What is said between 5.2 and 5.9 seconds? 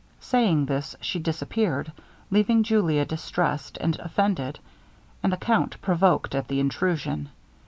and the count